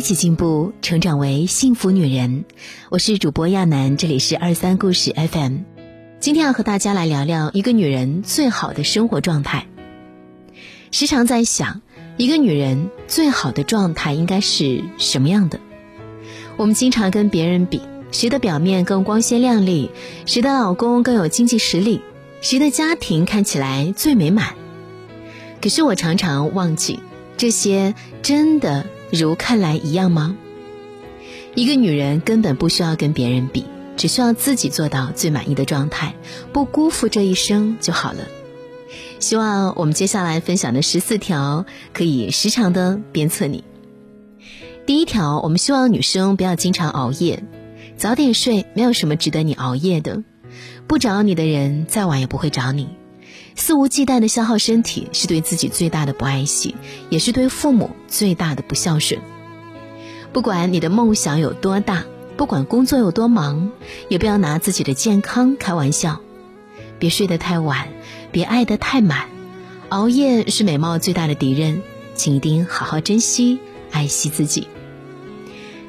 [0.00, 2.46] 一起进步，成长为幸福女人。
[2.88, 5.58] 我是主播亚楠，这里是二三故事 FM。
[6.20, 9.66] 今天要和大家来聊聊一个女人最好的生活状态。
[10.90, 11.82] 时常在想，
[12.16, 15.60] 一个女人最好的状态应该是什么样的？
[16.56, 19.90] 我们经常跟别人比，谁的表面更光鲜亮丽，
[20.24, 22.00] 谁的老公更有经济实力，
[22.40, 24.54] 谁的家庭看起来最美满。
[25.60, 27.00] 可是我常常忘记，
[27.36, 28.86] 这些真的
[29.18, 30.36] 如看来一样吗？
[31.54, 33.64] 一个女人根本不需要跟别人比，
[33.96, 36.14] 只需要自己做到最满意的状态，
[36.52, 38.28] 不辜负这一生就好了。
[39.18, 43.64] 希望我们接下来分享的十四条可以时常的鞭策你。
[44.86, 47.42] 第一条，我们希望女生不要经常熬夜，
[47.96, 50.22] 早点睡，没有什么值得你熬夜的。
[50.86, 52.88] 不找你的人，再晚也不会找你。
[53.56, 56.74] 肆无忌惮的消耗身体，是对自己最大的不爱惜，
[57.08, 59.20] 也是对父母最大的不孝顺。
[60.32, 62.04] 不管你的梦想有多大，
[62.36, 63.70] 不管工作有多忙，
[64.08, 66.20] 也不要拿自己的健康开玩笑。
[66.98, 67.88] 别睡得太晚，
[68.30, 69.26] 别爱得太满。
[69.88, 71.82] 熬夜是美貌最大的敌人，
[72.14, 73.58] 请一定好好珍惜、
[73.90, 74.68] 爱惜自己。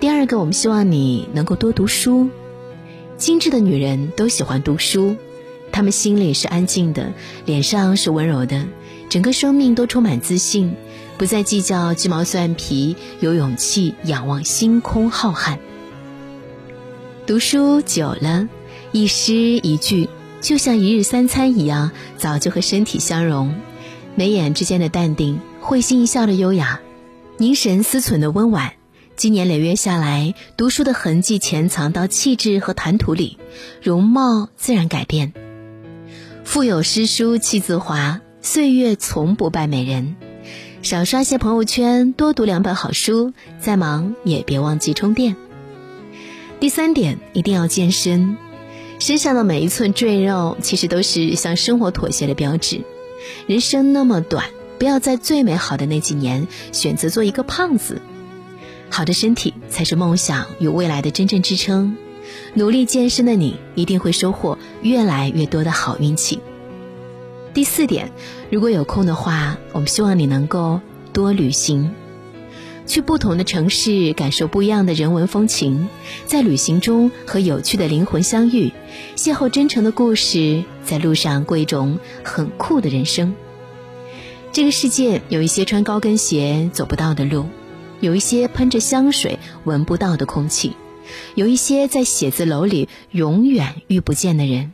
[0.00, 2.30] 第二个，我们希望你能够多读书。
[3.18, 5.16] 精致的女人都喜欢读书。
[5.72, 7.12] 他们心里是安静的，
[7.46, 8.66] 脸上是温柔的，
[9.08, 10.74] 整个生命都充满自信，
[11.16, 15.56] 不再计较鸡毛蒜皮，有勇气仰望星空浩瀚。
[17.26, 18.48] 读书久了，
[18.92, 20.08] 一诗一句
[20.42, 23.54] 就像一日三餐一样，早就和身体相融。
[24.14, 26.80] 眉眼之间的淡定，会心一笑的优雅，
[27.38, 28.74] 凝神思忖的温婉，
[29.16, 33.38] 经年累月下来，读书的痕迹潜藏到气质和谈吐里，
[33.82, 35.32] 容貌自然改变。
[36.44, 40.16] 腹有诗书气自华，岁月从不败美人。
[40.82, 45.36] 少刷些朋友圈，多读两本好书，再忙也别忘记充电。
[46.60, 48.36] 第三点，一定要健身。
[48.98, 52.82] 身上的每一寸赘肉，其实都是向生活妥协的标志。
[53.46, 54.46] 人生那么短，
[54.78, 58.02] 不要在最美好的那几年选择做一个胖子。
[58.90, 61.96] 好的身体才是梦想与未来的真正支撑。
[62.54, 66.40] 努力健身的你，一定会收获越来越多的好运气。
[67.54, 68.12] 第四点，
[68.50, 70.80] 如果有空的话，我们希望你能够
[71.14, 71.94] 多旅行，
[72.86, 75.88] 去不同的城市，感受不一样的人文风情，
[76.26, 78.70] 在旅行中和有趣的灵魂相遇，
[79.16, 83.34] 邂逅真诚的故事，在路上过一种很酷的人生。
[84.52, 87.46] 这个世界有一些穿高跟鞋走不到的路，
[88.00, 90.76] 有一些喷着香水闻不到的空气。
[91.34, 94.72] 有一些在写字楼里永远遇不见的人，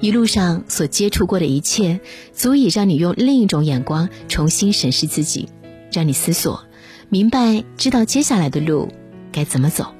[0.00, 2.00] 一路上所接触过的一切，
[2.32, 5.48] 足以让你用另一种眼光重新审视自己，
[5.92, 6.64] 让你思索，
[7.08, 8.88] 明白知道接下来的路
[9.30, 9.94] 该怎么走。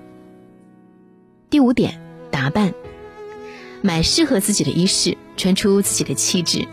[1.51, 2.75] 第五点，打扮，
[3.83, 6.67] 买适合自己的衣饰，穿出自己的气质，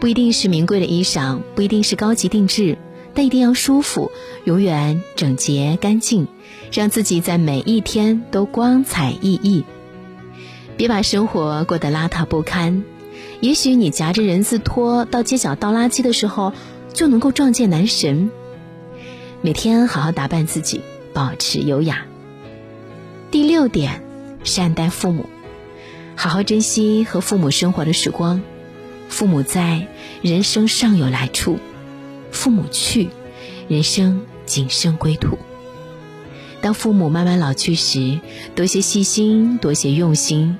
[0.00, 2.78] 不一定是名贵的衣裳，不一定是高级定制。
[3.14, 4.10] 但一定要舒服，
[4.44, 6.28] 永远整洁干净，
[6.72, 9.64] 让自己在每一天都光彩熠熠。
[10.76, 12.84] 别把生活过得邋遢不堪。
[13.40, 16.52] 也许你夹着人字拖到街角倒垃圾的时候，
[16.92, 18.30] 就能够撞见男神。
[19.40, 20.80] 每天好好打扮自己，
[21.12, 22.06] 保持优雅。
[23.30, 24.02] 第六点，
[24.44, 25.26] 善待父母，
[26.14, 28.42] 好好珍惜和父母生活的时光。
[29.08, 29.88] 父母在，
[30.22, 31.58] 人生尚有来处。
[32.32, 33.10] 父母去，
[33.68, 35.38] 人生仅剩归途。
[36.60, 38.18] 当父母慢慢老去时，
[38.56, 40.56] 多些细心，多些用心，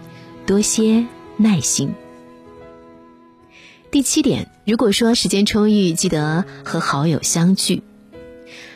[0.46, 1.06] 多些
[1.36, 1.94] 耐心。
[3.90, 7.82] 第七点，如果说时间充裕，记得和好友相聚，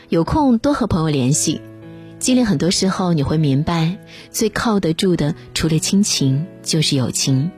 [0.08, 1.60] 有空多和朋友联系。
[2.18, 3.98] 经历很多时候，你会明白，
[4.30, 7.50] 最靠得住的，除了亲情，就是友情。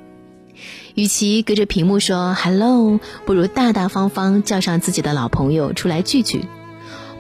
[0.94, 6.44] 与其隔着屏幕说 “hello”，不如大大方方叫上自己的老朋友出来聚聚。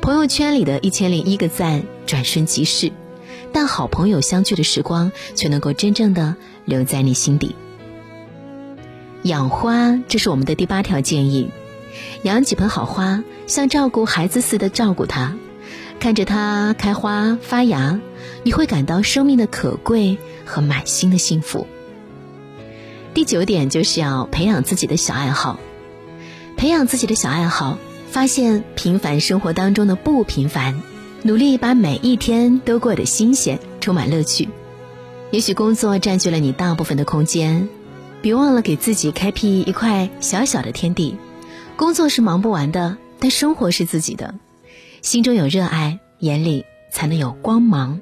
[0.00, 2.92] 朋友圈里的一千零一个赞转瞬即逝，
[3.52, 7.54] 但好朋友相聚的时光却能够真正的留在你心底。
[9.22, 11.50] 养花，这是我们的第八条建议。
[12.22, 15.36] 养几盆好花，像照顾孩子似的照顾它，
[15.98, 18.00] 看着它开花发芽，
[18.44, 21.66] 你会感到生命的可贵和满心的幸福。
[23.14, 25.58] 第九点就是要培养自己的小爱好，
[26.56, 27.78] 培养自己的小爱好，
[28.10, 30.82] 发现平凡生活当中的不平凡，
[31.22, 34.48] 努力把每一天都过得新鲜，充满乐趣。
[35.30, 37.68] 也许工作占据了你大部分的空间，
[38.22, 41.16] 别忘了给自己开辟一块小小的天地。
[41.76, 44.34] 工作是忙不完的，但生活是自己的。
[45.02, 48.00] 心中有热爱，眼里才能有光芒。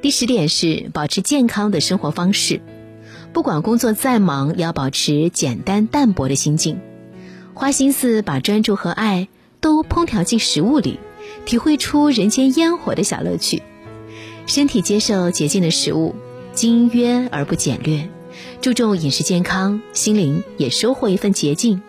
[0.00, 2.60] 第十点是保持健康的生活方式，
[3.32, 6.80] 不管工作再忙，也要保持简单淡泊的心境，
[7.54, 9.28] 花心思把专注和爱
[9.60, 11.00] 都烹调进食物里，
[11.46, 13.62] 体会出人间烟火的小乐趣。
[14.46, 16.14] 身体接受洁净的食物，
[16.52, 18.08] 精约而不简略，
[18.60, 21.80] 注重饮食健康，心灵也收获一份洁净。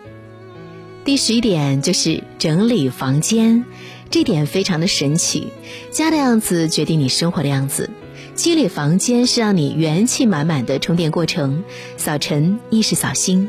[1.04, 3.66] 第十一点就是整理房间，
[4.08, 5.48] 这点非常的神奇，
[5.90, 7.90] 家的样子决定你生活的样子。
[8.34, 11.62] 清理房间是让你元气满满的充电过程，
[11.96, 13.48] 扫尘亦是扫心，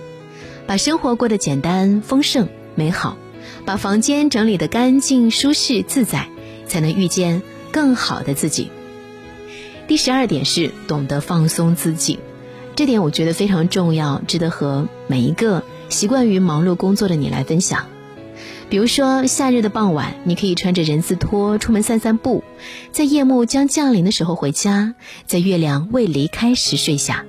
[0.67, 3.17] 把生活过得简单、丰盛、美好，
[3.65, 6.29] 把房间整理得干净、舒适、自在，
[6.67, 7.41] 才能遇见
[7.71, 8.69] 更好的自己。
[9.87, 12.19] 第十二点是懂得放松自己，
[12.75, 17.87] 这点我觉得非常重要，值得和每一个习惯于忙碌工作的你来分享。
[18.69, 22.44] 比如说，夏日的傍晚，你可以穿着人字拖出门散散步，
[22.91, 24.95] 在夜幕将降临的时候回家，
[25.25, 27.25] 在月亮未离开时睡下，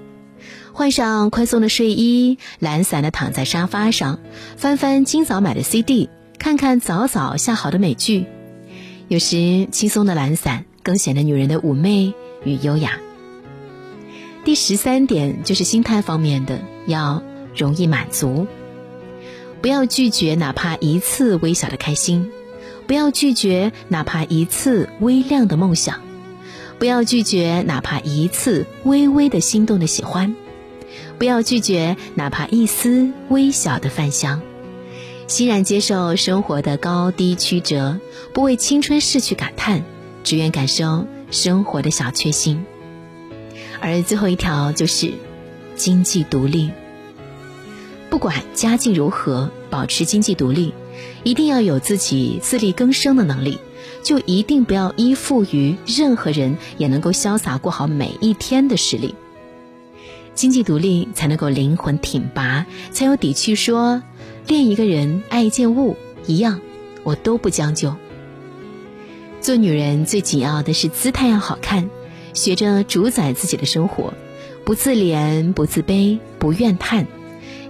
[0.73, 4.19] 换上宽松的睡衣，懒散的躺在沙发上，
[4.57, 8.27] 翻翻今早买的 CD，看看早早下好的美剧。
[9.09, 12.99] 有时，轻松的懒散更显得女人的妩媚与优雅。
[14.45, 17.23] 第十三点就是心态方面的，要
[17.55, 18.47] 容易满足。
[19.67, 22.31] 不要拒绝哪怕一次微小的开心，
[22.87, 26.03] 不要拒绝哪怕一次微亮的梦想，
[26.79, 30.37] 不要拒绝哪怕一次微微的心动的喜欢，
[31.19, 34.41] 不要拒绝哪怕一丝微小的饭香，
[35.27, 37.99] 欣然接受生活的高低曲折，
[38.33, 39.83] 不为青春逝去感叹，
[40.23, 42.65] 只愿感受生活的小确幸。
[43.81, 45.13] 而最后一条就是
[45.75, 46.71] 经济独立。
[48.09, 50.73] 不管家境如何，保持经济独立，
[51.23, 53.59] 一定要有自己自力更生的能力，
[54.03, 59.15] 就一定不要依附于任何人，也能够潇洒过好每一天的实力。
[60.35, 64.03] 经济独立才能够灵魂挺拔，才有底气说
[64.47, 65.97] 恋一个人、爱一件物
[66.27, 66.61] 一样，
[67.03, 67.95] 我都不将就。
[69.41, 71.89] 做女人最紧要的是姿态要好看，
[72.35, 74.13] 学着主宰自己的生活，
[74.65, 77.07] 不自怜、不自卑、不怨叹。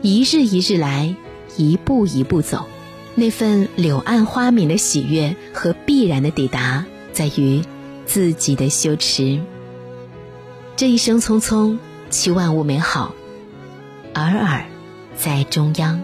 [0.02, 1.14] 一日一日来，
[1.56, 2.66] 一步一步走，
[3.14, 7.62] 那份柳暗花明的喜悦和必然的抵达，在于
[8.04, 9.40] 自己的羞耻。
[10.76, 11.78] 这一生匆匆，
[12.10, 13.14] 期万物美好，
[14.12, 14.66] 尔尔
[15.16, 16.02] 在中央。